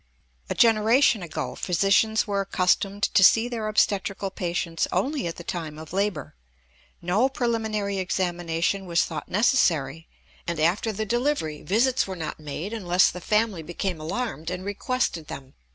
A 0.49 0.55
generation 0.55 1.21
ago 1.21 1.53
physicians 1.53 2.25
were 2.25 2.41
accustomed 2.41 3.03
to 3.03 3.23
see 3.23 3.47
their 3.47 3.67
obstetrical 3.67 4.31
patients 4.31 4.87
only 4.91 5.27
at 5.27 5.35
the 5.35 5.43
time 5.43 5.77
of 5.77 5.93
labor. 5.93 6.33
No 7.03 7.29
preliminary 7.29 7.99
examination 7.99 8.87
was 8.87 9.03
thought 9.03 9.29
necessary, 9.29 10.07
and 10.47 10.59
after 10.59 10.91
the 10.91 11.05
delivery 11.05 11.61
visits 11.61 12.07
were 12.07 12.15
not 12.15 12.39
made 12.39 12.73
unless 12.73 13.11
the 13.11 13.21
family 13.21 13.61
became 13.61 14.01
alarmed 14.01 14.49
and 14.49 14.65
requested 14.65 15.27
them. 15.27 15.53